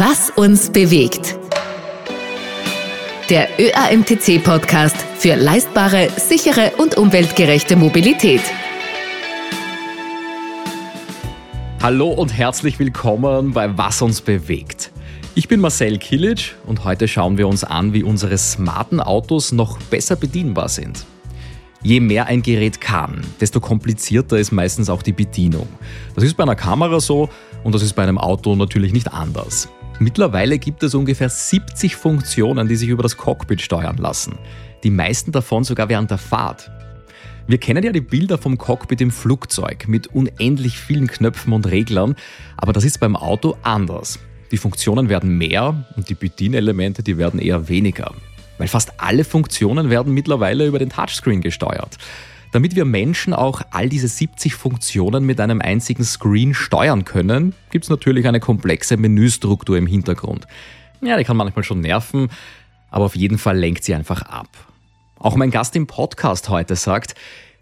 [0.00, 1.36] Was uns bewegt.
[3.28, 8.42] Der ÖAMTC-Podcast für leistbare, sichere und umweltgerechte Mobilität.
[11.82, 14.92] Hallo und herzlich willkommen bei Was uns bewegt.
[15.34, 19.78] Ich bin Marcel Kilic und heute schauen wir uns an, wie unsere smarten Autos noch
[19.90, 21.06] besser bedienbar sind.
[21.82, 25.66] Je mehr ein Gerät kann, desto komplizierter ist meistens auch die Bedienung.
[26.14, 27.28] Das ist bei einer Kamera so
[27.64, 29.68] und das ist bei einem Auto natürlich nicht anders.
[30.00, 34.38] Mittlerweile gibt es ungefähr 70 Funktionen, die sich über das Cockpit steuern lassen.
[34.84, 36.70] Die meisten davon sogar während der Fahrt.
[37.48, 42.14] Wir kennen ja die Bilder vom Cockpit im Flugzeug mit unendlich vielen Knöpfen und Reglern,
[42.56, 44.20] aber das ist beim Auto anders.
[44.52, 48.12] Die Funktionen werden mehr und die Bedienelemente, die werden eher weniger.
[48.58, 51.98] Weil fast alle Funktionen werden mittlerweile über den Touchscreen gesteuert.
[52.50, 57.84] Damit wir Menschen auch all diese 70 Funktionen mit einem einzigen Screen steuern können, gibt
[57.84, 60.46] es natürlich eine komplexe Menüstruktur im Hintergrund.
[61.02, 62.28] Ja, die kann manchmal schon nerven,
[62.90, 64.48] aber auf jeden Fall lenkt sie einfach ab.
[65.18, 67.14] Auch mein Gast im Podcast heute sagt,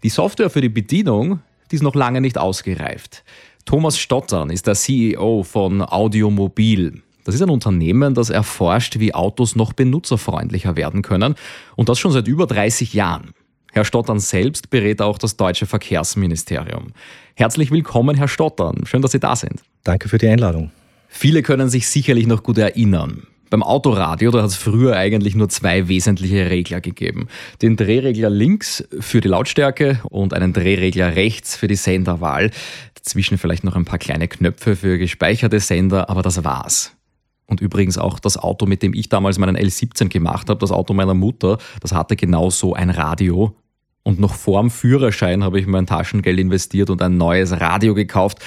[0.03, 3.23] die Software für die Bedienung, die ist noch lange nicht ausgereift.
[3.65, 7.01] Thomas Stottern ist der CEO von Audiomobil.
[7.25, 11.35] Das ist ein Unternehmen, das erforscht, wie Autos noch benutzerfreundlicher werden können
[11.75, 13.33] und das schon seit über 30 Jahren.
[13.77, 16.93] Herr Stottern selbst berät auch das deutsche Verkehrsministerium.
[17.35, 18.87] Herzlich willkommen, Herr Stottern.
[18.87, 19.61] Schön, dass Sie da sind.
[19.83, 20.71] Danke für die Einladung.
[21.07, 23.27] Viele können sich sicherlich noch gut erinnern.
[23.51, 27.27] Beim Autoradio, da hat es früher eigentlich nur zwei wesentliche Regler gegeben.
[27.61, 32.49] Den Drehregler links für die Lautstärke und einen Drehregler rechts für die Senderwahl.
[32.95, 36.93] Dazwischen vielleicht noch ein paar kleine Knöpfe für gespeicherte Sender, aber das war's.
[37.45, 40.95] Und übrigens auch das Auto, mit dem ich damals meinen L17 gemacht habe, das Auto
[40.95, 43.55] meiner Mutter, das hatte genau so ein Radio.
[44.07, 48.39] Und noch vorm Führerschein habe ich mein Taschengeld investiert und ein neues Radio gekauft.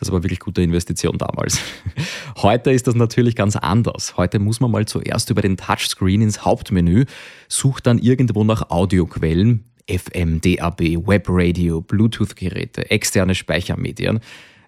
[0.00, 1.60] Das war wirklich gute Investition damals.
[2.42, 4.16] Heute ist das natürlich ganz anders.
[4.16, 7.04] Heute muss man mal zuerst über den Touchscreen ins Hauptmenü,
[7.46, 14.18] sucht dann irgendwo nach Audioquellen, FM, DAB, Webradio, Bluetooth-Geräte, externe Speichermedien.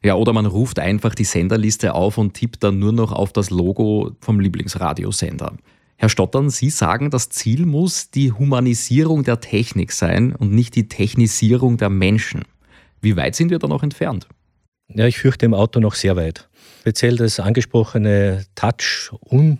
[0.04, 3.50] Ja, oder man ruft einfach die Senderliste auf und tippt dann nur noch auf das
[3.50, 5.56] Logo vom Lieblingsradiosender.
[5.98, 10.88] Herr Stottern, Sie sagen, das Ziel muss die Humanisierung der Technik sein und nicht die
[10.88, 12.42] Technisierung der Menschen.
[13.00, 14.28] Wie weit sind wir da noch entfernt?
[14.88, 16.48] Ja, ich fürchte im Auto noch sehr weit.
[16.80, 19.58] Speziell das angesprochene Touch-Un-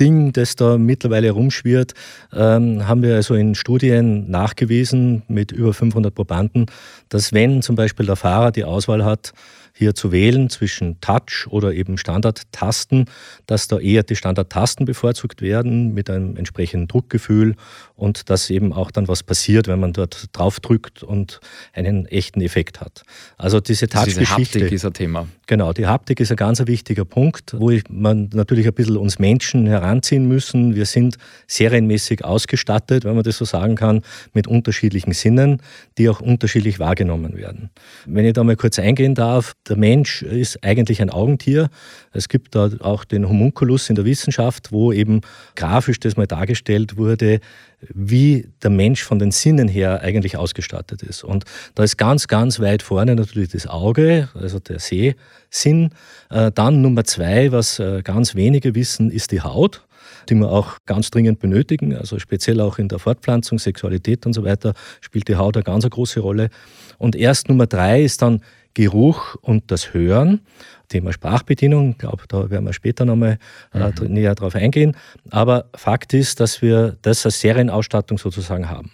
[0.00, 1.92] Ding, das da mittlerweile rumschwirrt,
[2.32, 6.66] ähm, haben wir also in Studien nachgewiesen mit über 500 Probanden,
[7.10, 9.34] dass wenn zum Beispiel der Fahrer die Auswahl hat,
[9.80, 13.06] hier zu wählen zwischen Touch oder eben Standardtasten,
[13.46, 17.56] dass da eher die Standardtasten bevorzugt werden mit einem entsprechenden Druckgefühl
[17.96, 21.40] und dass eben auch dann was passiert, wenn man dort drauf drückt und
[21.72, 23.04] einen echten Effekt hat.
[23.38, 24.20] Also diese Touch-Geschichte.
[24.20, 25.28] Diese Haptik ist ein Thema.
[25.46, 29.66] Genau, die Haptik ist ein ganz wichtiger Punkt, wo man natürlich ein bisschen uns Menschen
[29.66, 30.74] heranziehen müssen.
[30.74, 34.02] Wir sind serienmäßig ausgestattet, wenn man das so sagen kann,
[34.34, 35.62] mit unterschiedlichen Sinnen,
[35.96, 37.70] die auch unterschiedlich wahrgenommen werden.
[38.04, 41.70] Wenn ich da mal kurz eingehen darf, der Mensch ist eigentlich ein Augentier.
[42.12, 45.20] Es gibt da auch den Homunculus in der Wissenschaft, wo eben
[45.54, 47.40] grafisch das mal dargestellt wurde,
[47.80, 51.24] wie der Mensch von den Sinnen her eigentlich ausgestattet ist.
[51.24, 51.44] Und
[51.76, 55.90] da ist ganz, ganz weit vorne natürlich das Auge, also der Sehsinn.
[56.30, 59.84] Äh, dann Nummer zwei, was äh, ganz wenige wissen, ist die Haut
[60.28, 61.96] die wir auch ganz dringend benötigen.
[61.96, 65.88] Also speziell auch in der Fortpflanzung, Sexualität und so weiter spielt die Haut eine ganz
[65.88, 66.50] große Rolle.
[66.98, 68.42] Und erst Nummer drei ist dann
[68.74, 70.40] Geruch und das Hören.
[70.88, 73.38] Thema Sprachbedienung, ich glaube, da werden wir später nochmal
[73.72, 74.12] äh, mhm.
[74.12, 74.96] näher drauf eingehen.
[75.30, 78.90] Aber Fakt ist, dass wir das als Serienausstattung sozusagen haben.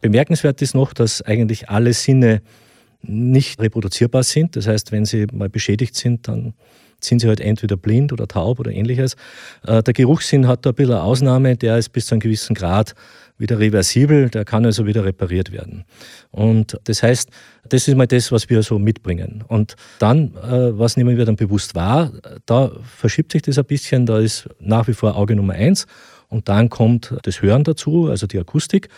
[0.00, 2.42] Bemerkenswert ist noch, dass eigentlich alle Sinne
[3.02, 4.56] nicht reproduzierbar sind.
[4.56, 6.54] Das heißt, wenn sie mal beschädigt sind, dann
[7.00, 9.16] sind sie halt entweder blind oder taub oder ähnliches.
[9.66, 12.54] Äh, der Geruchssinn hat da ein bisschen eine Ausnahme, der ist bis zu einem gewissen
[12.54, 12.94] Grad
[13.36, 15.84] wieder reversibel, der kann also wieder repariert werden.
[16.30, 17.30] Und das heißt,
[17.68, 19.42] das ist mal das, was wir so mitbringen.
[19.48, 22.12] Und dann, äh, was nehmen wir dann bewusst wahr?
[22.46, 25.86] Da verschiebt sich das ein bisschen, da ist nach wie vor Auge Nummer eins
[26.28, 28.88] und dann kommt das Hören dazu, also die Akustik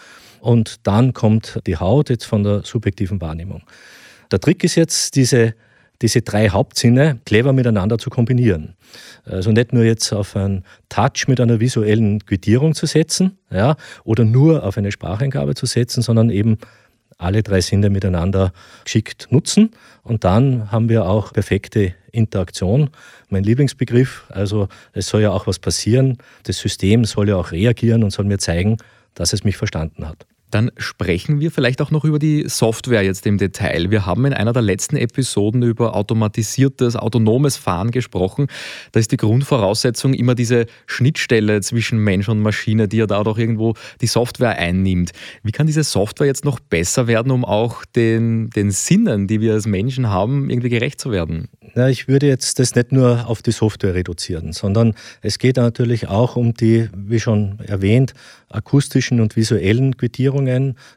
[0.40, 3.62] und dann kommt die Haut jetzt von der subjektiven Wahrnehmung.
[4.30, 5.54] Der Trick ist jetzt, diese
[6.02, 8.74] diese drei Hauptsinne clever miteinander zu kombinieren.
[9.24, 14.24] Also nicht nur jetzt auf einen Touch mit einer visuellen Quittierung zu setzen ja, oder
[14.24, 16.58] nur auf eine Spracheingabe zu setzen, sondern eben
[17.18, 18.52] alle drei Sinne miteinander
[18.84, 19.70] geschickt nutzen.
[20.02, 22.90] Und dann haben wir auch perfekte Interaktion.
[23.28, 26.18] Mein Lieblingsbegriff, also es soll ja auch was passieren.
[26.44, 28.76] Das System soll ja auch reagieren und soll mir zeigen,
[29.14, 30.26] dass es mich verstanden hat.
[30.50, 33.90] Dann sprechen wir vielleicht auch noch über die Software jetzt im Detail.
[33.90, 38.46] Wir haben in einer der letzten Episoden über automatisiertes, autonomes Fahren gesprochen.
[38.92, 43.38] Da ist die Grundvoraussetzung immer diese Schnittstelle zwischen Mensch und Maschine, die ja da doch
[43.38, 45.10] irgendwo die Software einnimmt.
[45.42, 49.54] Wie kann diese Software jetzt noch besser werden, um auch den, den Sinnen, die wir
[49.54, 51.48] als Menschen haben, irgendwie gerecht zu werden?
[51.74, 56.08] Ja, ich würde jetzt das nicht nur auf die Software reduzieren, sondern es geht natürlich
[56.08, 58.14] auch um die, wie schon erwähnt,
[58.48, 60.35] akustischen und visuellen Quittierungen,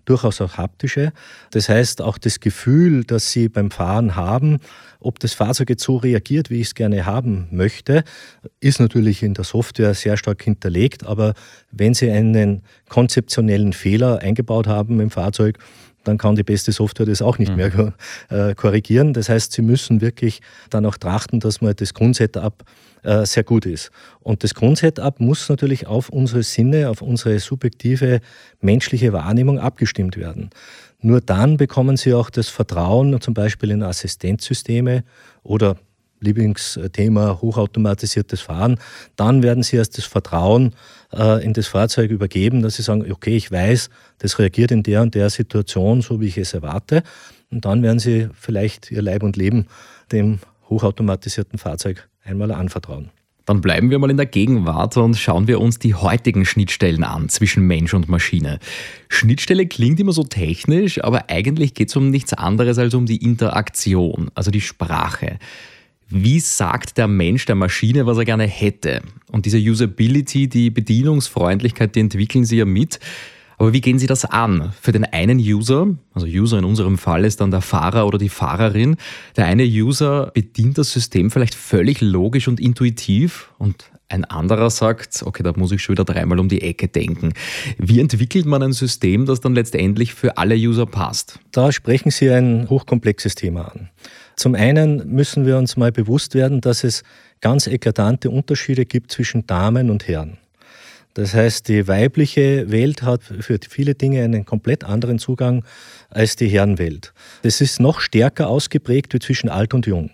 [0.06, 1.12] durchaus auch haptische.
[1.52, 4.60] Das heißt, auch das Gefühl, das Sie beim Fahren haben,
[5.00, 8.04] ob das Fahrzeug jetzt so reagiert, wie ich es gerne haben möchte,
[8.60, 11.06] ist natürlich in der Software sehr stark hinterlegt.
[11.06, 11.34] Aber
[11.72, 15.58] wenn Sie einen konzeptionellen Fehler eingebaut haben im Fahrzeug,
[16.04, 17.58] dann kann die beste Software das auch nicht mhm.
[17.58, 17.94] mehr
[18.30, 19.14] äh, korrigieren.
[19.14, 22.64] Das heißt, Sie müssen wirklich dann auch trachten, dass man das Grundsetup
[23.04, 23.92] äh, sehr gut ist.
[24.20, 28.20] Und das Grundsetup muss natürlich auf unsere Sinne, auf unsere subjektive
[28.62, 30.50] menschliche Wahrnehmung abgestimmt werden.
[31.02, 35.04] Nur dann bekommen Sie auch das Vertrauen zum Beispiel in Assistenzsysteme
[35.44, 35.78] oder
[36.20, 38.80] Lieblingsthema hochautomatisiertes Fahren,
[39.16, 40.76] dann werden Sie erst das Vertrauen
[41.14, 43.90] äh, in das Fahrzeug übergeben, dass Sie sagen, okay, ich weiß,
[44.20, 47.04] das reagiert in der und der Situation so, wie ich es erwarte.
[47.52, 49.68] Und dann werden Sie vielleicht Ihr Leib und Leben
[50.12, 50.40] dem
[50.70, 53.10] hochautomatisierten Fahrzeug einmal anvertrauen.
[53.50, 57.30] Dann bleiben wir mal in der Gegenwart und schauen wir uns die heutigen Schnittstellen an
[57.30, 58.60] zwischen Mensch und Maschine.
[59.08, 63.18] Schnittstelle klingt immer so technisch, aber eigentlich geht es um nichts anderes als um die
[63.18, 65.40] Interaktion, also die Sprache.
[66.12, 69.02] Wie sagt der Mensch der Maschine, was er gerne hätte?
[69.32, 73.00] Und diese Usability, die Bedienungsfreundlichkeit, die entwickeln Sie ja mit.
[73.60, 74.74] Aber wie gehen Sie das an?
[74.82, 78.30] Für den einen User, also User in unserem Fall ist dann der Fahrer oder die
[78.30, 78.96] Fahrerin,
[79.38, 85.22] der eine User bedient das System vielleicht völlig logisch und intuitiv und ein anderer sagt,
[85.24, 87.34] okay, da muss ich schon wieder dreimal um die Ecke denken.
[87.78, 91.38] Wie entwickelt man ein System, das dann letztendlich für alle User passt?
[91.52, 93.90] Da sprechen Sie ein hochkomplexes Thema an.
[94.40, 97.04] Zum einen müssen wir uns mal bewusst werden, dass es
[97.42, 100.38] ganz eklatante Unterschiede gibt zwischen Damen und Herren.
[101.14, 105.66] Das heißt, die weibliche Welt hat für viele Dinge einen komplett anderen Zugang
[106.10, 107.12] als die Herrenwelt.
[107.42, 110.10] Das ist noch stärker ausgeprägt wie zwischen alt und jung.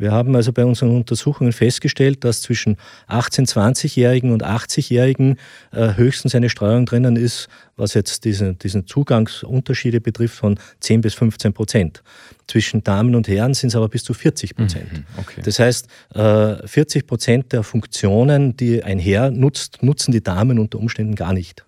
[0.00, 5.36] Wir haben also bei unseren Untersuchungen festgestellt, dass zwischen 18-, 20-Jährigen und 80-Jährigen
[5.72, 11.12] äh, höchstens eine Streuung drinnen ist, was jetzt diesen, diesen Zugangsunterschiede betrifft, von 10 bis
[11.14, 12.02] 15 Prozent.
[12.46, 14.90] Zwischen Damen und Herren sind es aber bis zu 40 Prozent.
[14.90, 15.42] Mhm, okay.
[15.44, 20.78] Das heißt, 40 äh, Prozent der Funktionen, die ein Herr nutzt, nutzen die Damen unter
[20.78, 21.66] Umständen gar nicht.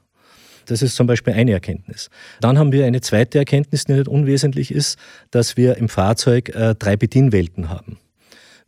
[0.67, 2.09] Das ist zum Beispiel eine Erkenntnis.
[2.41, 4.99] Dann haben wir eine zweite Erkenntnis, die nicht unwesentlich ist,
[5.31, 7.99] dass wir im Fahrzeug äh, drei Bedienwelten haben.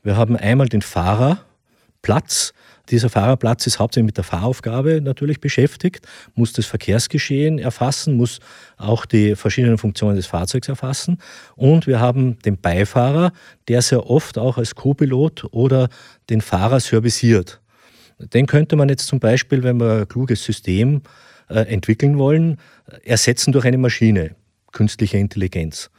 [0.04, 2.52] Wir haben einmal den Fahrerplatz.
[2.90, 8.40] Dieser Fahrerplatz ist hauptsächlich mit der Fahraufgabe natürlich beschäftigt, muss das Verkehrsgeschehen erfassen, muss
[8.76, 11.18] auch die verschiedenen Funktionen des Fahrzeugs erfassen.
[11.56, 13.32] Und wir haben den Beifahrer,
[13.68, 15.88] der sehr oft auch als Co-Pilot oder
[16.28, 17.62] den Fahrer serviciert.
[18.18, 21.00] Den könnte man jetzt zum Beispiel, wenn wir ein kluges System
[21.48, 22.58] äh, entwickeln wollen,
[23.02, 24.36] ersetzen durch eine Maschine,
[24.72, 25.90] künstliche Intelligenz.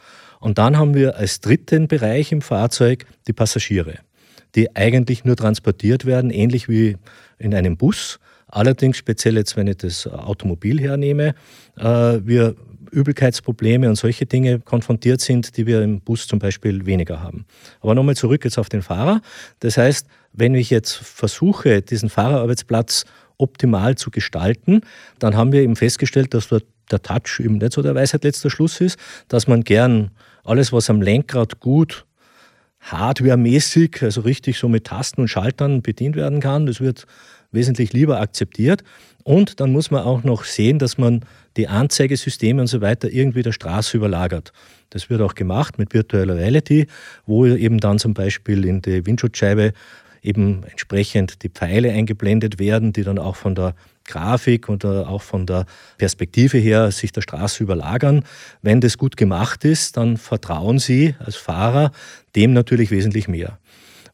[0.45, 3.95] Und dann haben wir als dritten Bereich im Fahrzeug die Passagiere,
[4.53, 6.97] die eigentlich nur transportiert werden, ähnlich wie
[7.39, 8.19] in einem Bus.
[8.45, 11.33] Allerdings speziell jetzt, wenn ich das Automobil hernehme,
[11.77, 12.53] äh, wir
[12.91, 17.47] Übelkeitsprobleme und solche Dinge konfrontiert sind, die wir im Bus zum Beispiel weniger haben.
[17.81, 19.21] Aber nochmal zurück jetzt auf den Fahrer.
[19.61, 23.05] Das heißt, wenn ich jetzt versuche, diesen Fahrerarbeitsplatz
[23.39, 24.81] optimal zu gestalten,
[25.17, 28.51] dann haben wir eben festgestellt, dass dort der Touch eben nicht so der Weisheit letzter
[28.51, 30.11] Schluss ist, dass man gern
[30.45, 32.05] alles, was am Lenkrad gut
[32.79, 37.07] hardwaremäßig, also richtig so mit Tasten und Schaltern bedient werden kann, das wird
[37.51, 38.83] wesentlich lieber akzeptiert.
[39.23, 41.21] Und dann muss man auch noch sehen, dass man
[41.57, 44.51] die Anzeigesysteme und so weiter irgendwie der Straße überlagert.
[44.91, 46.85] Das wird auch gemacht mit Virtual Reality,
[47.25, 49.73] wo eben dann zum Beispiel in die Windschutzscheibe
[50.21, 53.73] eben entsprechend die Pfeile eingeblendet werden, die dann auch von der
[54.05, 55.65] Grafik und auch von der
[55.97, 58.23] Perspektive her sich der Straße überlagern.
[58.61, 61.91] Wenn das gut gemacht ist, dann vertrauen Sie als Fahrer
[62.35, 63.59] dem natürlich wesentlich mehr.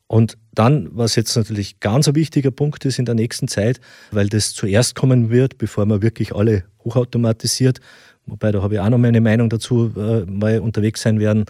[0.08, 3.80] Und dann, was jetzt natürlich ganz ein wichtiger Punkt ist in der nächsten Zeit,
[4.12, 7.80] weil das zuerst kommen wird, bevor man wirklich alle hochautomatisiert,
[8.26, 11.46] wobei da habe ich auch noch meine Meinung dazu äh, mal unterwegs sein werden,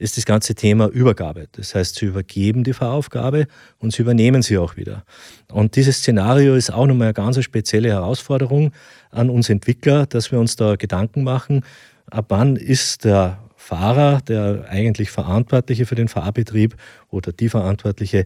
[0.00, 1.46] ist das ganze Thema Übergabe.
[1.52, 3.46] Das heißt, sie übergeben die Fahraufgabe
[3.78, 5.04] und sie übernehmen sie auch wieder.
[5.52, 8.72] Und dieses Szenario ist auch nochmal eine ganz spezielle Herausforderung
[9.10, 11.64] an uns Entwickler, dass wir uns da Gedanken machen,
[12.10, 16.76] ab wann ist der Fahrer, der eigentlich Verantwortliche für den Fahrbetrieb
[17.10, 18.24] oder die Verantwortliche,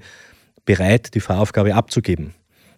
[0.64, 2.34] bereit, die Fahraufgabe abzugeben.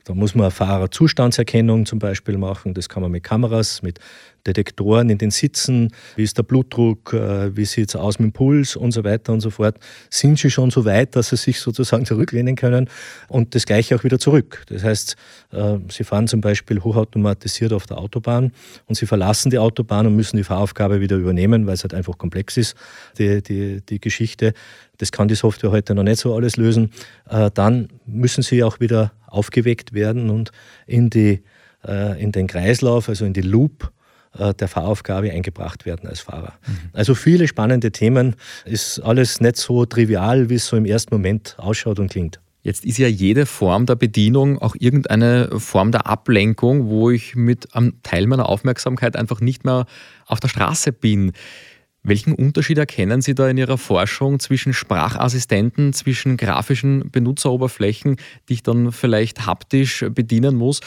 [0.07, 2.75] Da muss man Fahrerzustandserkennung zum Beispiel machen.
[2.75, 3.99] Das kann man mit Kameras, mit
[4.47, 8.33] Detektoren in den Sitzen, wie ist der Blutdruck, äh, wie sieht es aus mit dem
[8.33, 9.81] Puls und so weiter und so fort.
[10.09, 12.89] Sind sie schon so weit, dass sie sich sozusagen zurücklehnen können
[13.27, 14.63] und das gleiche auch wieder zurück.
[14.69, 15.17] Das heißt,
[15.51, 18.53] äh, sie fahren zum Beispiel hochautomatisiert auf der Autobahn
[18.87, 22.17] und sie verlassen die Autobahn und müssen die Fahraufgabe wieder übernehmen, weil es halt einfach
[22.17, 22.77] komplex ist,
[23.19, 24.55] die, die, die Geschichte.
[24.99, 26.93] Das kann die Software heute noch nicht so alles lösen.
[27.29, 30.53] Äh, dann müssen sie auch wieder aufgeweckt werden und
[30.87, 31.43] in, die,
[31.87, 33.93] äh, in den Kreislauf, also in die Loop
[34.39, 36.55] äh, der Fahraufgabe eingebracht werden als Fahrer.
[36.67, 36.91] Mhm.
[36.93, 38.37] Also viele spannende Themen.
[38.65, 42.41] Ist alles nicht so trivial, wie es so im ersten Moment ausschaut und klingt.
[42.63, 47.73] Jetzt ist ja jede Form der Bedienung auch irgendeine Form der Ablenkung, wo ich mit
[47.77, 49.87] einem Teil meiner Aufmerksamkeit einfach nicht mehr
[50.27, 51.31] auf der Straße bin.
[52.09, 58.15] Welchen Unterschied erkennen Sie da in Ihrer Forschung zwischen Sprachassistenten, zwischen grafischen Benutzeroberflächen,
[58.49, 60.81] die ich dann vielleicht haptisch bedienen muss?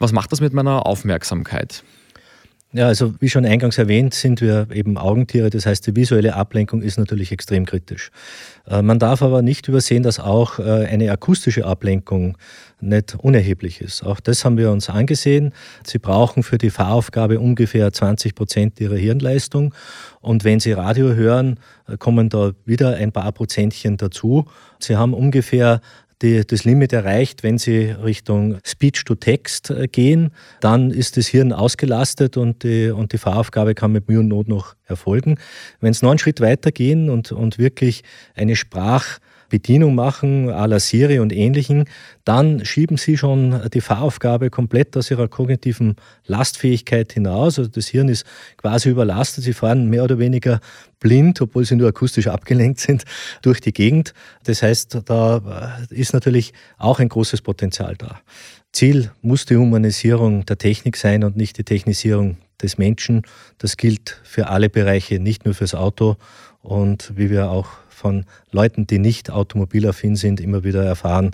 [0.00, 1.84] Was macht das mit meiner Aufmerksamkeit?
[2.76, 5.48] Ja, also wie schon eingangs erwähnt, sind wir eben Augentiere.
[5.48, 8.10] Das heißt, die visuelle Ablenkung ist natürlich extrem kritisch.
[8.66, 12.36] Äh, man darf aber nicht übersehen, dass auch äh, eine akustische Ablenkung
[12.80, 14.02] nicht unerheblich ist.
[14.02, 15.52] Auch das haben wir uns angesehen.
[15.84, 19.72] Sie brauchen für die Fahraufgabe ungefähr 20 Prozent ihrer Hirnleistung.
[20.20, 24.46] Und wenn Sie Radio hören, äh, kommen da wieder ein paar Prozentchen dazu.
[24.80, 25.80] Sie haben ungefähr
[26.22, 30.30] die, das Limit erreicht, wenn Sie Richtung Speech-to-Text äh, gehen,
[30.60, 34.48] dann ist das Hirn ausgelastet und die, und die Fahraufgabe kann mit Mühe und Not
[34.48, 35.38] noch erfolgen.
[35.80, 38.02] Wenn Sie noch einen Schritt weiter gehen und, und wirklich
[38.34, 39.18] eine Sprach-
[39.54, 41.84] Bedienung machen, à la Siri und ähnlichen,
[42.24, 45.94] dann schieben Sie schon die Fahraufgabe komplett aus Ihrer kognitiven
[46.26, 47.60] Lastfähigkeit hinaus.
[47.60, 49.44] Also das Hirn ist quasi überlastet.
[49.44, 50.58] Sie fahren mehr oder weniger
[50.98, 53.04] blind, obwohl Sie nur akustisch abgelenkt sind,
[53.42, 54.12] durch die Gegend.
[54.42, 58.22] Das heißt, da ist natürlich auch ein großes Potenzial da.
[58.72, 63.22] Ziel muss die Humanisierung der Technik sein und nicht die Technisierung des Menschen.
[63.58, 66.16] Das gilt für alle Bereiche, nicht nur fürs Auto.
[66.60, 71.30] Und wie wir auch von Leuten, die nicht automobilaffin sind, immer wieder erfahren,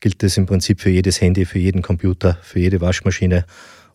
[0.00, 3.44] gilt das im Prinzip für jedes Handy, für jeden Computer, für jede Waschmaschine.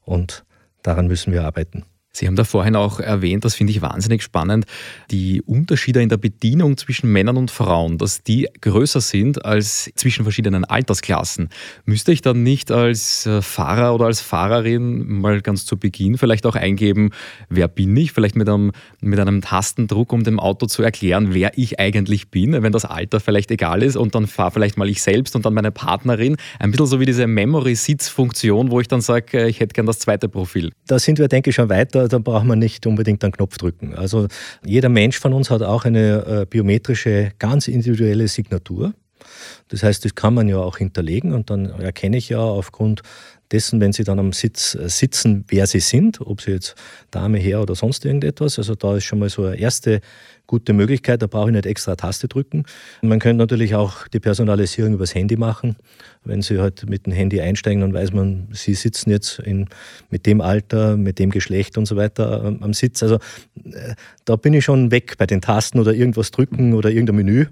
[0.03, 0.43] Und
[0.81, 1.83] daran müssen wir arbeiten.
[2.15, 4.65] Sie haben da vorhin auch erwähnt, das finde ich wahnsinnig spannend,
[5.09, 10.21] die Unterschiede in der Bedienung zwischen Männern und Frauen, dass die größer sind als zwischen
[10.21, 11.49] verschiedenen Altersklassen.
[11.85, 16.45] Müsste ich dann nicht als äh, Fahrer oder als Fahrerin mal ganz zu Beginn vielleicht
[16.45, 17.09] auch eingeben,
[17.49, 18.11] wer bin ich?
[18.11, 22.61] Vielleicht mit einem, mit einem Tastendruck, um dem Auto zu erklären, wer ich eigentlich bin,
[22.61, 25.55] wenn das Alter vielleicht egal ist und dann fahre vielleicht mal ich selbst und dann
[25.55, 26.37] meine Partnerin.
[26.59, 29.97] Ein bisschen so wie diese Memory-Sitz-Funktion, wo ich dann sage, äh, ich hätte gern das
[29.97, 30.71] zweite Profil.
[30.85, 33.95] Da sind wir, denke ich, schon weiter da, braucht man nicht unbedingt einen Knopf drücken.
[33.95, 34.27] Also
[34.65, 38.93] jeder Mensch von uns hat auch eine äh, biometrische, ganz individuelle Signatur.
[39.69, 43.01] Das heißt, das kann man ja auch hinterlegen und dann erkenne ich ja aufgrund
[43.51, 46.75] dessen, wenn Sie dann am Sitz äh, sitzen, wer Sie sind, ob Sie jetzt
[47.11, 48.57] Dame, Herr oder sonst irgendetwas.
[48.57, 50.01] Also da ist schon mal so eine erste
[50.47, 52.65] gute Möglichkeit, da brauche ich nicht extra Taste drücken.
[53.01, 55.77] Man könnte natürlich auch die Personalisierung übers Handy machen.
[56.25, 59.67] Wenn Sie halt mit dem Handy einsteigen, dann weiß man, Sie sitzen jetzt in,
[60.09, 63.03] mit dem Alter, mit dem Geschlecht und so weiter am, am Sitz.
[63.03, 63.15] Also
[63.65, 63.95] äh,
[64.25, 67.45] da bin ich schon weg bei den Tasten oder irgendwas drücken oder irgendein Menü.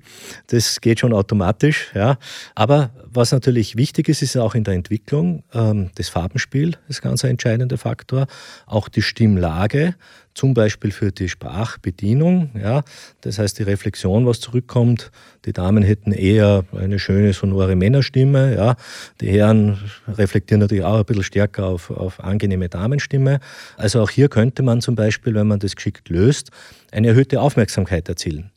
[0.48, 1.92] Das geht schon automatisch.
[1.96, 2.18] Ja.
[2.56, 7.24] Aber was natürlich wichtig ist, ist auch in der Entwicklung ähm, das Farbenspiel ist ganz
[7.24, 8.28] ein entscheidender Faktor.
[8.66, 9.96] Auch die Stimmlage
[10.34, 12.52] zum Beispiel für die Sprachbedienung.
[12.60, 12.84] Ja,
[13.22, 15.12] das heißt, die Reflexion, was zurückkommt.
[15.46, 18.56] Die Damen hätten eher eine schöne, sonore Männerstimme.
[18.56, 18.76] Ja.
[19.20, 23.40] Die Herren reflektieren natürlich auch ein bisschen stärker auf, auf angenehme Damenstimme.
[23.78, 26.52] Also auch hier könnte man zum Beispiel, wenn man das geschickt löst,
[26.92, 28.52] eine erhöhte Aufmerksamkeit erzielen.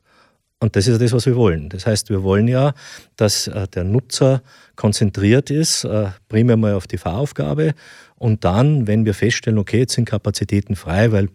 [0.60, 1.68] Und das ist das, was wir wollen.
[1.68, 2.72] Das heißt, wir wollen ja,
[3.16, 4.42] dass äh, der Nutzer
[4.76, 7.74] konzentriert ist, äh, primär mal auf die Fahraufgabe.
[8.16, 11.28] Und dann, wenn wir feststellen, okay, jetzt sind Kapazitäten frei, weil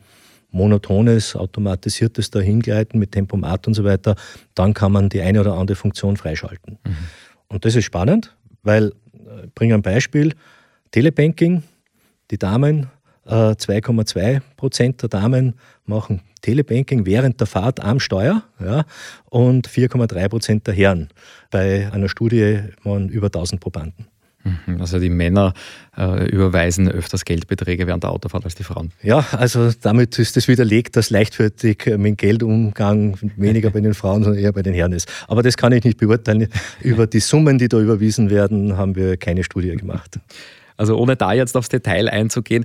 [0.52, 4.16] monotones, automatisiertes Dahingleiten mit Tempomat und so weiter,
[4.56, 6.78] dann kann man die eine oder andere Funktion freischalten.
[6.84, 6.96] Mhm.
[7.48, 10.34] Und das ist spannend, weil, ich äh, bringe ein Beispiel,
[10.92, 11.64] Telebanking,
[12.32, 12.88] die Damen,
[13.26, 15.54] 2,2 äh, Prozent der Damen
[15.86, 18.86] machen Telebanking während der Fahrt am Steuer ja,
[19.30, 21.10] und 4,3 Prozent der Herren.
[21.52, 24.08] Bei einer Studie waren über 1000 Probanden.
[24.44, 24.80] Mhm.
[24.80, 25.54] Also die Männer
[25.98, 28.92] äh, überweisen öfters Geldbeträge während der Autofahrt als die Frauen.
[29.04, 34.42] Ja, also damit ist es widerlegt, dass leichtfertig mit Geldumgang weniger bei den Frauen, sondern
[34.42, 35.12] eher bei den Herren ist.
[35.28, 36.48] Aber das kann ich nicht beurteilen.
[36.82, 40.20] Über die Summen, die da überwiesen werden, haben wir keine Studie gemacht.
[40.78, 42.64] Also ohne da jetzt aufs Detail einzugehen,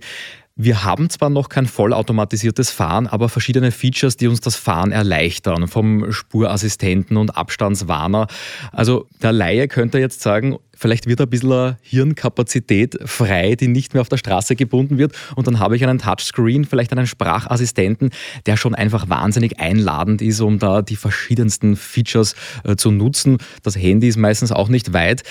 [0.56, 5.66] Wir haben zwar noch kein vollautomatisiertes Fahren, aber verschiedene Features, die uns das Fahren erleichtern,
[5.66, 8.28] vom Spurassistenten und Abstandswarner.
[8.70, 14.00] Also der Laie könnte jetzt sagen, vielleicht wird ein bisschen Hirnkapazität frei, die nicht mehr
[14.00, 15.16] auf der Straße gebunden wird.
[15.34, 18.10] Und dann habe ich einen Touchscreen, vielleicht einen Sprachassistenten,
[18.46, 23.38] der schon einfach wahnsinnig einladend ist, um da die verschiedensten Features äh, zu nutzen.
[23.64, 25.24] Das Handy ist meistens auch nicht weit.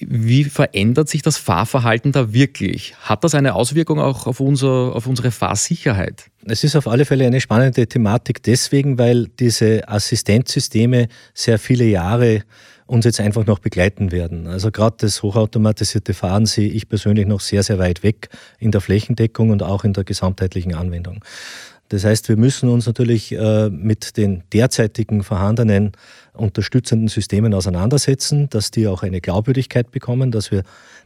[0.00, 2.94] Wie verändert sich das Fahrverhalten da wirklich?
[3.00, 6.30] Hat das eine Auswirkung auch auf, unser, auf unsere Fahrsicherheit?
[6.46, 12.44] Es ist auf alle Fälle eine spannende Thematik deswegen, weil diese Assistenzsysteme sehr viele Jahre
[12.86, 14.46] uns jetzt einfach noch begleiten werden.
[14.46, 18.80] Also gerade das hochautomatisierte Fahren sehe ich persönlich noch sehr, sehr weit weg in der
[18.80, 21.22] Flächendeckung und auch in der gesamtheitlichen Anwendung.
[21.88, 25.92] Das heißt, wir müssen uns natürlich äh, mit den derzeitigen vorhandenen
[26.34, 30.62] unterstützenden Systemen auseinandersetzen, dass die auch eine Glaubwürdigkeit bekommen, dass wir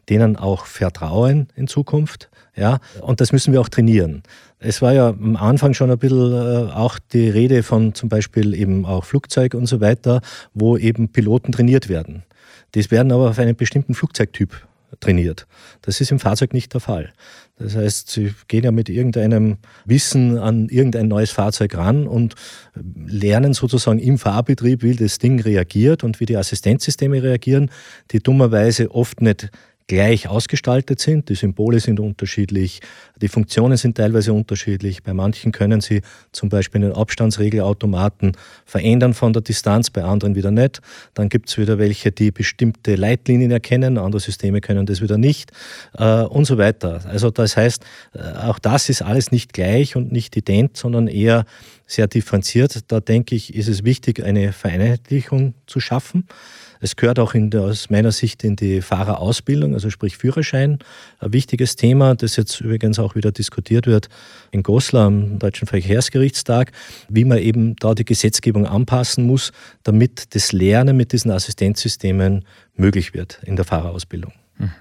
[0.09, 2.29] denen auch vertrauen in Zukunft.
[2.55, 4.23] Ja, und das müssen wir auch trainieren.
[4.59, 8.55] Es war ja am Anfang schon ein bisschen äh, auch die Rede von zum Beispiel
[8.55, 10.21] eben auch Flugzeug und so weiter,
[10.53, 12.25] wo eben Piloten trainiert werden.
[12.73, 14.67] Das werden aber auf einen bestimmten Flugzeugtyp
[15.01, 15.47] trainiert.
[15.83, 17.13] Das ist im Fahrzeug nicht der Fall.
[17.59, 22.35] Das heißt, Sie gehen ja mit irgendeinem Wissen an irgendein neues Fahrzeug ran und
[22.75, 27.71] lernen sozusagen im Fahrbetrieb, wie das Ding reagiert und wie die Assistenzsysteme reagieren,
[28.11, 29.51] die dummerweise oft nicht
[29.87, 31.29] gleich ausgestaltet sind.
[31.29, 32.81] Die Symbole sind unterschiedlich,
[33.21, 35.03] die Funktionen sind teilweise unterschiedlich.
[35.03, 38.33] Bei manchen können sie zum Beispiel den Abstandsregelautomaten
[38.65, 40.81] verändern von der Distanz, bei anderen wieder nicht.
[41.15, 45.53] Dann gibt es wieder welche, die bestimmte Leitlinien erkennen, andere Systeme können das wieder nicht
[45.99, 47.01] äh, und so weiter.
[47.07, 47.85] Also das heißt,
[48.15, 51.45] äh, auch das ist alles nicht gleich und nicht ident, sondern eher
[51.93, 52.91] sehr differenziert.
[52.91, 56.27] Da denke ich, ist es wichtig, eine Vereinheitlichung zu schaffen.
[56.81, 60.81] Es gehört auch der, aus meiner Sicht in die Fahrerausbildung, also sprich Führerschein,
[61.21, 64.09] ein wichtiges Thema, das jetzt übrigens auch wieder diskutiert wird
[64.51, 66.73] in Goslar am Deutschen Verkehrsgerichtstag,
[67.09, 69.53] wie man eben da die Gesetzgebung anpassen muss,
[69.85, 72.45] damit das Lernen mit diesen Assistenzsystemen
[72.75, 74.33] möglich wird in der Fahrerausbildung.
[74.59, 74.73] Mhm.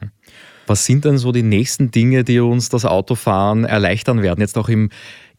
[0.65, 4.41] Was sind denn so die nächsten Dinge, die uns das Autofahren erleichtern werden?
[4.41, 4.89] Jetzt auch im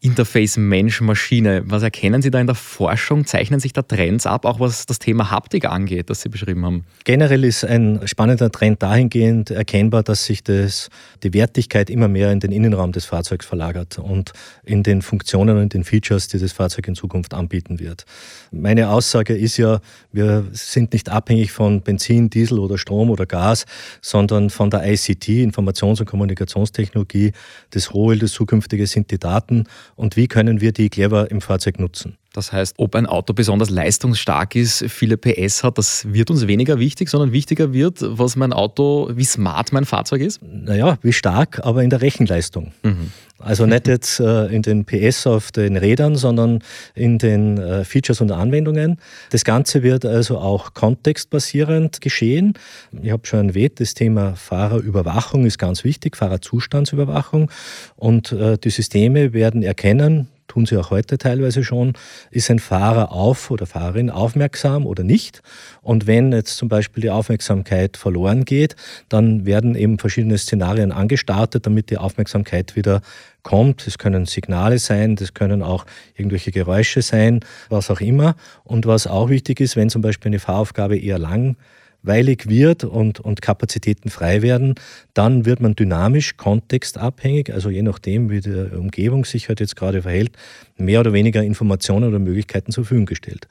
[0.03, 1.63] Interface Mensch-Maschine.
[1.65, 3.25] Was erkennen Sie da in der Forschung?
[3.25, 6.83] Zeichnen sich da Trends ab, auch was das Thema Haptik angeht, das Sie beschrieben haben?
[7.05, 10.89] Generell ist ein spannender Trend dahingehend erkennbar, dass sich das,
[11.23, 14.33] die Wertigkeit immer mehr in den Innenraum des Fahrzeugs verlagert und
[14.65, 18.03] in den Funktionen und den Features, die das Fahrzeug in Zukunft anbieten wird.
[18.51, 19.79] Meine Aussage ist ja,
[20.11, 23.65] wir sind nicht abhängig von Benzin, Diesel oder Strom oder Gas,
[24.01, 27.31] sondern von der ICT, Informations- und Kommunikationstechnologie.
[27.69, 29.63] Das Rohe, das Zukünftige sind die Daten
[29.95, 32.17] und wie können wir die clever im Fahrzeug nutzen.
[32.33, 36.79] Das heißt, ob ein Auto besonders leistungsstark ist, viele PS hat, das wird uns weniger
[36.79, 40.41] wichtig, sondern wichtiger wird, was mein Auto, wie smart mein Fahrzeug ist?
[40.41, 42.73] Naja, wie stark, aber in der Rechenleistung.
[42.81, 43.11] Mhm.
[43.37, 46.63] Also nicht jetzt äh, in den PS auf den Rädern, sondern
[46.95, 48.97] in den äh, Features und Anwendungen.
[49.31, 52.53] Das Ganze wird also auch kontextbasierend geschehen.
[53.01, 57.51] Ich habe schon erwähnt, das Thema Fahrerüberwachung ist ganz wichtig, Fahrerzustandsüberwachung.
[57.95, 61.93] Und äh, die Systeme werden erkennen, tun sie auch heute teilweise schon,
[62.29, 65.41] ist ein Fahrer auf oder Fahrerin aufmerksam oder nicht.
[65.81, 68.75] Und wenn jetzt zum Beispiel die Aufmerksamkeit verloren geht,
[69.09, 73.01] dann werden eben verschiedene Szenarien angestartet, damit die Aufmerksamkeit wieder
[73.41, 73.87] kommt.
[73.87, 75.85] Es können Signale sein, das können auch
[76.15, 77.39] irgendwelche Geräusche sein,
[77.69, 78.35] was auch immer.
[78.63, 81.55] Und was auch wichtig ist, wenn zum Beispiel eine Fahraufgabe eher lang
[82.03, 84.75] weilig wird und, und Kapazitäten frei werden,
[85.13, 90.03] dann wird man dynamisch, kontextabhängig, also je nachdem, wie die Umgebung sich halt jetzt gerade
[90.03, 90.33] verhält,
[90.77, 93.47] mehr oder weniger Informationen oder Möglichkeiten zur Verfügung gestellt.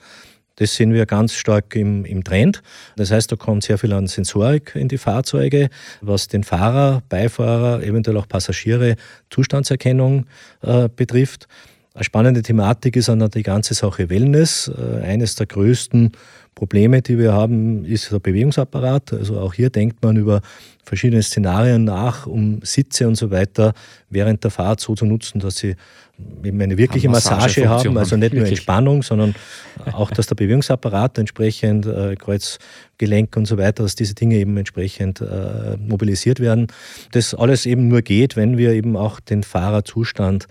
[0.57, 2.63] Das sehen wir ganz stark im, im Trend.
[2.97, 5.71] Das heißt, da kommt sehr viel an Sensorik in die Fahrzeuge,
[6.03, 8.97] was den Fahrer, Beifahrer, eventuell auch Passagiere,
[9.31, 10.27] Zustandserkennung
[10.61, 11.49] äh, betrifft.
[11.95, 14.71] Eine spannende Thematik ist dann die ganze Sache Wellness.
[14.71, 16.13] Äh, eines der größten
[16.55, 19.13] Probleme, die wir haben, ist der Bewegungsapparat.
[19.13, 20.41] Also auch hier denkt man über
[20.85, 23.73] verschiedene Szenarien nach, um Sitze und so weiter
[24.11, 25.77] während der Fahrt so zu nutzen, dass sie
[26.45, 29.35] eben eine wirkliche Massage haben, also nicht nur Entspannung, sondern
[29.93, 35.21] auch, dass der Bewegungsapparat entsprechend, äh, Kreuzgelenk und so weiter, dass diese Dinge eben entsprechend
[35.21, 36.69] äh, mobilisiert werden.
[37.13, 40.47] Das alles eben nur geht, wenn wir eben auch den Fahrerzustand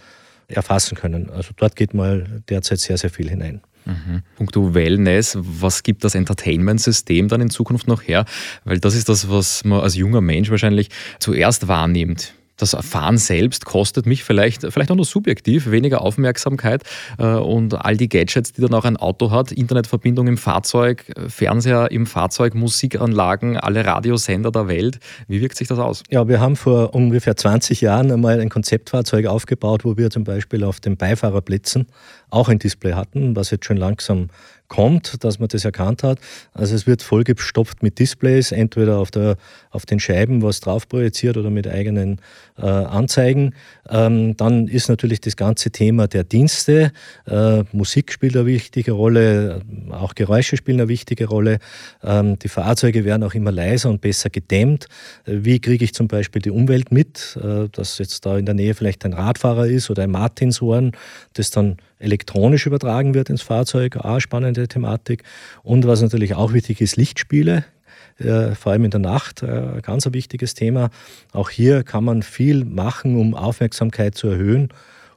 [0.52, 1.30] erfassen können.
[1.30, 3.62] Also dort geht mal derzeit sehr, sehr viel hinein.
[3.86, 4.22] Mhm.
[4.36, 8.26] Punkto Wellness, was gibt das Entertainment-System dann in Zukunft noch her?
[8.64, 13.65] Weil das ist das, was man als junger Mensch wahrscheinlich zuerst wahrnimmt das Fahren selbst
[13.65, 16.84] kostet mich vielleicht, vielleicht auch nur subjektiv weniger Aufmerksamkeit
[17.17, 21.91] äh, und all die Gadgets, die dann auch ein Auto hat, Internetverbindung im Fahrzeug, Fernseher
[21.91, 25.00] im Fahrzeug, Musikanlagen, alle Radiosender der Welt.
[25.28, 26.04] Wie wirkt sich das aus?
[26.10, 30.63] Ja, wir haben vor ungefähr 20 Jahren einmal ein Konzeptfahrzeug aufgebaut, wo wir zum Beispiel
[30.63, 31.88] auf den Beifahrerplätzen
[32.30, 34.30] auch ein Display hatten, was jetzt schon langsam
[34.72, 36.18] kommt, dass man das erkannt hat.
[36.54, 39.36] Also es wird vollgestopft mit Displays, entweder auf, der,
[39.70, 42.22] auf den Scheiben, was drauf projiziert oder mit eigenen
[42.58, 43.54] äh, Anzeigen.
[43.90, 46.94] Ähm, dann ist natürlich das ganze Thema der Dienste.
[47.28, 51.60] Äh, Musik spielt eine wichtige Rolle, auch Geräusche spielen eine wichtige Rolle.
[52.02, 54.88] Ähm, die Fahrzeuge werden auch immer leiser und besser gedämmt.
[55.26, 58.56] Äh, wie kriege ich zum Beispiel die Umwelt mit, äh, dass jetzt da in der
[58.56, 60.94] Nähe vielleicht ein Radfahrer ist oder ein Martinshorn,
[61.34, 65.24] das dann elektronisch übertragen wird ins Fahrzeug, auch spannende Thematik.
[65.64, 67.66] Und was natürlich auch wichtig ist, Lichtspiele,
[68.18, 70.90] äh, vor allem in der Nacht, äh, ganz ein wichtiges Thema.
[71.32, 74.70] Auch hier kann man viel machen, um Aufmerksamkeit zu erhöhen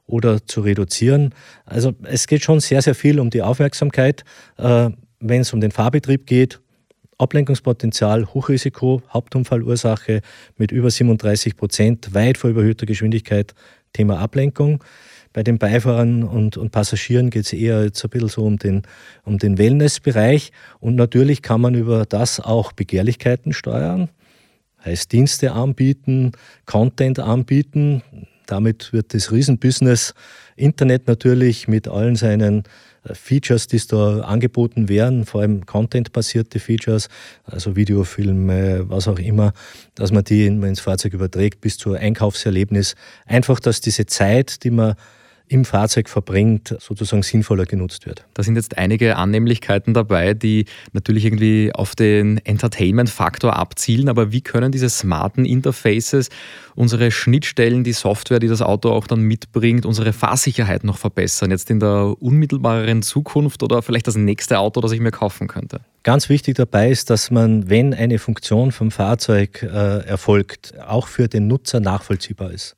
[0.06, 1.34] oder zu reduzieren.
[1.64, 4.24] Also es geht schon sehr, sehr viel um die Aufmerksamkeit.
[4.56, 6.60] Äh, wenn es um den Fahrbetrieb geht,
[7.18, 10.20] Ablenkungspotenzial, Hochrisiko, Hauptunfallursache
[10.56, 13.54] mit über 37 Prozent, weit vor überhöhter Geschwindigkeit,
[13.92, 14.82] Thema Ablenkung.
[15.34, 18.82] Bei den Beifahrern und, und Passagieren geht es eher jetzt ein bisschen so um den,
[19.24, 20.52] um den Wellnessbereich.
[20.78, 24.10] Und natürlich kann man über das auch Begehrlichkeiten steuern,
[24.84, 26.30] heißt Dienste anbieten,
[26.66, 28.02] Content anbieten.
[28.46, 30.14] Damit wird das Riesenbusiness
[30.54, 32.62] Internet natürlich mit allen seinen
[33.02, 37.08] äh, Features, die da angeboten werden, vor allem Content-basierte Features,
[37.44, 39.52] also Videofilme, was auch immer,
[39.96, 42.94] dass man die ins Fahrzeug überträgt bis zur Einkaufserlebnis.
[43.26, 44.94] Einfach, dass diese Zeit, die man
[45.48, 48.24] im Fahrzeug verbringt, sozusagen sinnvoller genutzt wird.
[48.34, 54.40] Da sind jetzt einige Annehmlichkeiten dabei, die natürlich irgendwie auf den Entertainment-Faktor abzielen, aber wie
[54.40, 56.30] können diese smarten Interfaces
[56.74, 61.70] unsere Schnittstellen, die Software, die das Auto auch dann mitbringt, unsere Fahrsicherheit noch verbessern, jetzt
[61.70, 65.80] in der unmittelbareren Zukunft oder vielleicht das nächste Auto, das ich mir kaufen könnte?
[66.02, 71.28] Ganz wichtig dabei ist, dass man, wenn eine Funktion vom Fahrzeug äh, erfolgt, auch für
[71.28, 72.76] den Nutzer nachvollziehbar ist.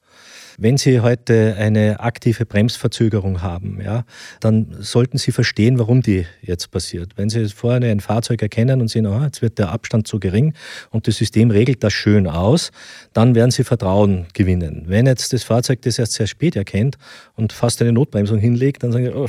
[0.59, 4.05] Wenn Sie heute eine aktive Bremsverzögerung haben, ja,
[4.41, 7.13] dann sollten Sie verstehen, warum die jetzt passiert.
[7.17, 10.55] Wenn Sie vorher ein Fahrzeug erkennen und sehen, oh, jetzt wird der Abstand zu gering
[10.91, 12.71] und das System regelt das schön aus,
[13.13, 14.85] dann werden Sie Vertrauen gewinnen.
[14.87, 16.97] Wenn jetzt das Fahrzeug das erst sehr spät erkennt
[17.35, 19.29] und fast eine Notbremsung hinlegt, dann sagen Sie, oh,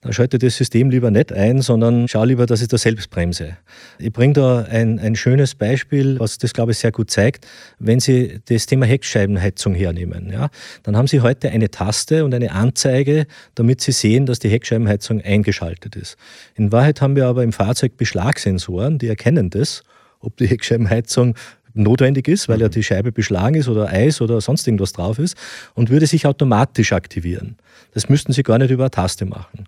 [0.00, 3.56] dann schalte das System lieber nicht ein, sondern schau lieber, dass ich da selbst bremse.
[3.98, 7.48] Ich bringe da ein, ein schönes Beispiel, was das, glaube ich, sehr gut zeigt.
[7.80, 10.50] Wenn Sie das Thema Heckscheibenheizung hernehmen, ja,
[10.84, 15.20] dann haben Sie heute eine Taste und eine Anzeige, damit Sie sehen, dass die Heckscheibenheizung
[15.20, 16.16] eingeschaltet ist.
[16.54, 19.82] In Wahrheit haben wir aber im Fahrzeug Beschlagsensoren, die erkennen das
[20.20, 21.34] ob die Heckscheibenheizung
[21.78, 22.72] notwendig ist, weil ja mhm.
[22.72, 25.36] die Scheibe beschlagen ist oder Eis oder sonst irgendwas drauf ist
[25.74, 27.56] und würde sich automatisch aktivieren.
[27.94, 29.64] Das müssten Sie gar nicht über eine Taste machen.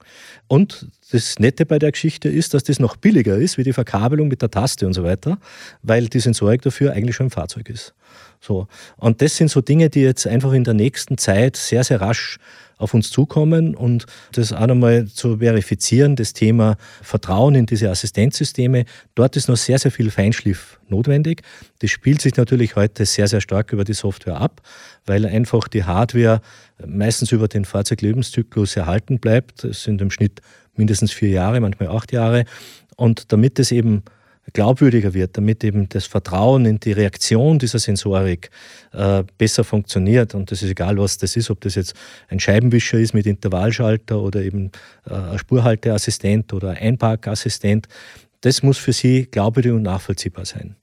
[0.46, 4.28] Und das Nette bei der Geschichte ist, dass das noch billiger ist, wie die Verkabelung
[4.28, 5.38] mit der Taste und so weiter,
[5.82, 7.94] weil die Sensorik dafür eigentlich schon im Fahrzeug ist.
[8.40, 8.66] So.
[8.96, 12.38] Und das sind so Dinge, die jetzt einfach in der nächsten Zeit sehr, sehr rasch
[12.80, 18.86] auf uns zukommen und das auch nochmal zu verifizieren, das Thema Vertrauen in diese Assistenzsysteme.
[19.14, 21.42] Dort ist noch sehr, sehr viel Feinschliff notwendig.
[21.80, 24.62] Das spielt sich natürlich heute sehr, sehr stark über die Software ab,
[25.06, 26.40] weil einfach die Hardware
[26.84, 29.64] meistens über den Fahrzeuglebenszyklus erhalten bleibt.
[29.64, 30.40] Es sind im Schnitt
[30.74, 32.44] mindestens vier Jahre, manchmal acht Jahre.
[32.96, 34.02] Und damit es eben
[34.52, 38.50] glaubwürdiger wird, damit eben das Vertrauen in die Reaktion dieser Sensorik
[38.92, 40.34] äh, besser funktioniert.
[40.34, 41.94] Und das ist egal, was das ist, ob das jetzt
[42.28, 44.70] ein Scheibenwischer ist mit Intervallschalter oder eben
[45.06, 47.86] äh, ein Spurhalteassistent oder Einparkassistent.
[48.40, 50.76] Das muss für Sie glaubwürdig und nachvollziehbar sein.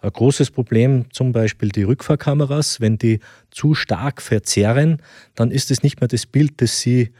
[0.00, 2.80] Ein großes Problem zum Beispiel die Rückfahrkameras.
[2.80, 5.02] Wenn die zu stark verzerren,
[5.34, 7.12] dann ist es nicht mehr das Bild, das Sie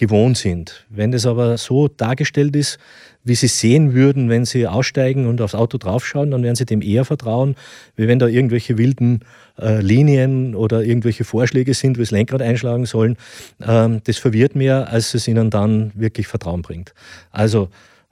[0.00, 0.86] gewohnt sind.
[0.88, 2.78] Wenn das aber so dargestellt ist,
[3.22, 6.80] wie Sie sehen würden, wenn Sie aussteigen und aufs Auto draufschauen, dann werden Sie dem
[6.80, 7.54] eher vertrauen,
[7.96, 9.20] wie wenn da irgendwelche wilden
[9.58, 13.18] äh, Linien oder irgendwelche Vorschläge sind, wie es Lenkrad einschlagen sollen.
[13.60, 16.94] Ähm, das verwirrt mehr, als es Ihnen dann wirklich Vertrauen bringt.
[17.30, 17.68] Also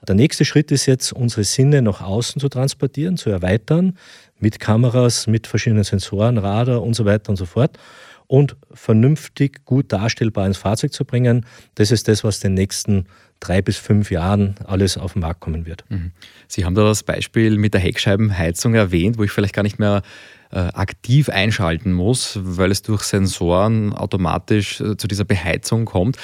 [0.06, 3.96] der nächste Schritt ist jetzt, unsere Sinne nach außen zu transportieren, zu erweitern,
[4.38, 7.78] mit Kameras, mit verschiedenen Sensoren, Radar und so weiter und so fort
[8.28, 11.44] und vernünftig gut darstellbar ins Fahrzeug zu bringen.
[11.74, 13.06] Das ist das, was den nächsten
[13.40, 15.84] drei bis fünf Jahren alles auf den Markt kommen wird.
[15.88, 16.12] Mhm.
[16.46, 20.02] Sie haben da das Beispiel mit der Heckscheibenheizung erwähnt, wo ich vielleicht gar nicht mehr
[20.50, 26.16] äh, aktiv einschalten muss, weil es durch Sensoren automatisch äh, zu dieser Beheizung kommt.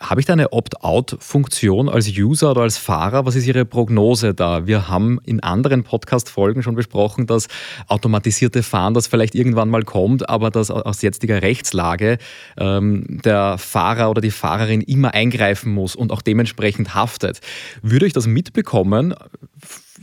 [0.00, 3.26] Habe ich da eine Opt-out-Funktion als User oder als Fahrer?
[3.26, 4.66] Was ist Ihre Prognose da?
[4.66, 7.48] Wir haben in anderen Podcast-Folgen schon besprochen, dass
[7.88, 12.18] automatisierte Fahren das vielleicht irgendwann mal kommt, aber dass aus jetziger Rechtslage
[12.58, 17.40] ähm, der Fahrer oder die Fahrerin immer eingreifen muss und auch dementsprechend haftet.
[17.82, 19.14] Würde ich das mitbekommen?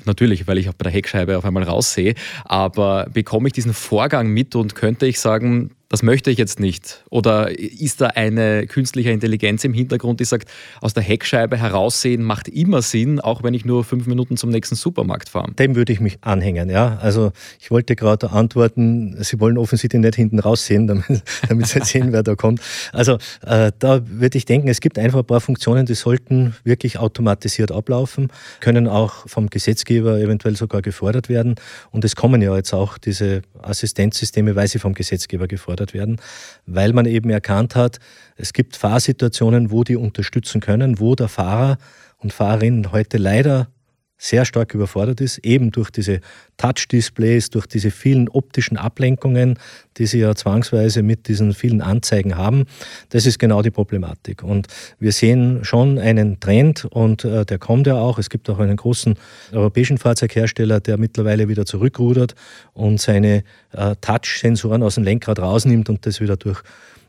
[0.03, 4.27] Natürlich, weil ich auch bei der Heckscheibe auf einmal raussehe, aber bekomme ich diesen Vorgang
[4.27, 7.04] mit und könnte ich sagen, das möchte ich jetzt nicht?
[7.10, 10.50] Oder ist da eine künstliche Intelligenz im Hintergrund, die sagt,
[10.82, 14.76] aus der Heckscheibe heraussehen macht immer Sinn, auch wenn ich nur fünf Minuten zum nächsten
[14.76, 15.52] Supermarkt fahre?
[15.54, 16.98] Dem würde ich mich anhängen, ja.
[16.98, 22.12] Also ich wollte gerade antworten, Sie wollen offensichtlich nicht hinten raussehen, damit, damit Sie sehen,
[22.12, 22.62] wer da kommt.
[22.91, 26.98] Also äh, da würde ich denken, es gibt einfach ein paar Funktionen, die sollten wirklich
[27.00, 31.56] automatisiert ablaufen, können auch vom Gesetzgeber eventuell sogar gefordert werden.
[31.91, 36.17] Und es kommen ja jetzt auch diese Assistenzsysteme, weil sie vom Gesetzgeber gefordert gefördert werden,
[36.65, 38.00] weil man eben erkannt hat,
[38.36, 41.78] es gibt Fahrsituationen, wo die unterstützen können, wo der Fahrer
[42.17, 43.67] und Fahrerin heute leider
[44.26, 46.20] sehr stark überfordert ist, eben durch diese
[46.58, 49.60] Touch-Displays, durch diese vielen optischen Ablenkungen,
[49.98, 52.66] die sie ja zwangsweise mit diesen vielen Anzeigen haben.
[53.10, 54.42] Das ist genau die Problematik.
[54.42, 54.68] Und
[55.00, 58.18] wir sehen schon einen Trend und äh, der kommt ja auch.
[58.18, 59.16] Es gibt auch einen großen
[59.52, 62.34] europäischen Fahrzeughersteller, der mittlerweile wieder zurückrudert
[62.74, 66.64] und seine äh, Touch-Sensoren aus dem Lenkrad rausnimmt und das wieder durch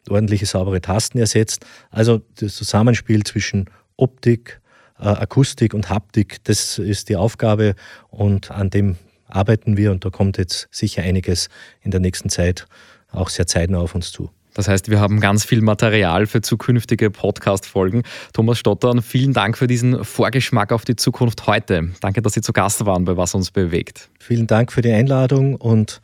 [0.09, 1.65] ordentliche, saubere Tasten ersetzt.
[1.91, 4.61] Also das Zusammenspiel zwischen Optik,
[4.99, 7.75] Akustik und Haptik, das ist die Aufgabe
[8.09, 8.97] und an dem
[9.29, 11.49] arbeiten wir und da kommt jetzt sicher einiges
[11.83, 12.67] in der nächsten Zeit
[13.11, 14.31] auch sehr zeitnah auf uns zu.
[14.55, 18.05] Das heißt, wir haben ganz viel Material für zukünftige Podcast-Folgen.
[18.33, 21.91] Thomas Stottern, vielen Dank für diesen Vorgeschmack auf die Zukunft heute.
[22.01, 24.09] Danke, dass Sie zu Gast waren bei Was uns bewegt.
[24.19, 26.01] Vielen Dank für die Einladung und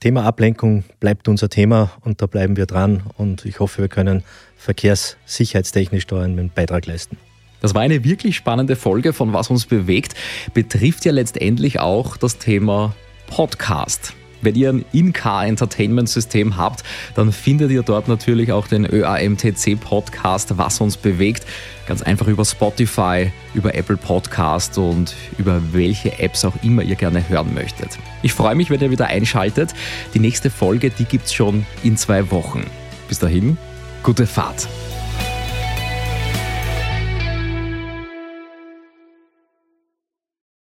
[0.00, 4.22] Thema Ablenkung bleibt unser Thema und da bleiben wir dran und ich hoffe, wir können
[4.56, 7.18] verkehrssicherheitstechnisch da einen Beitrag leisten.
[7.64, 10.14] Das war eine wirklich spannende Folge von Was uns bewegt.
[10.52, 12.94] Betrifft ja letztendlich auch das Thema
[13.26, 14.12] Podcast.
[14.42, 20.98] Wenn ihr ein In-Car-Entertainment-System habt, dann findet ihr dort natürlich auch den ÖAMTC-Podcast Was uns
[20.98, 21.46] bewegt.
[21.86, 27.26] Ganz einfach über Spotify, über Apple Podcast und über welche Apps auch immer ihr gerne
[27.30, 27.98] hören möchtet.
[28.20, 29.72] Ich freue mich, wenn ihr wieder einschaltet.
[30.12, 32.66] Die nächste Folge, die gibt es schon in zwei Wochen.
[33.08, 33.56] Bis dahin,
[34.02, 34.68] gute Fahrt.